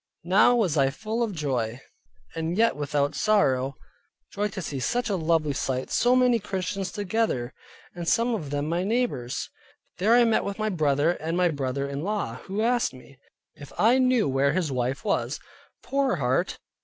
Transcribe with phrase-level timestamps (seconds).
[0.25, 1.79] Now was I full of joy,
[2.33, 3.77] and yet not without sorrow;
[4.33, 7.53] joy to see such a lovely sight, so many Christians together,
[7.93, 9.51] and some of them my neighbors.
[9.99, 13.19] There I met with my brother, and my brother in law, who asked me,
[13.53, 15.39] if I knew where his wife was?
[15.83, 16.57] Poor heart!